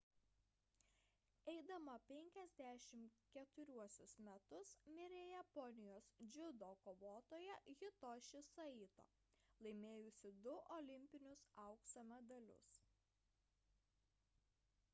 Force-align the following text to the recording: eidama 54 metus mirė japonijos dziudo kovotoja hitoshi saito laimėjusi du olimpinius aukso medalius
eidama 1.51 1.95
54 2.11 3.67
metus 4.27 4.71
mirė 4.95 5.19
japonijos 5.31 6.07
dziudo 6.37 6.69
kovotoja 6.87 7.57
hitoshi 7.73 8.41
saito 8.49 9.05
laimėjusi 9.67 10.31
du 10.47 10.55
olimpinius 10.79 11.43
aukso 11.67 12.05
medalius 12.15 12.73